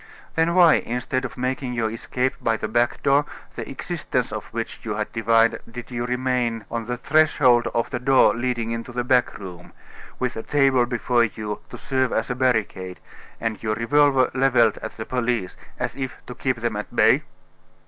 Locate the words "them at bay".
16.61-17.21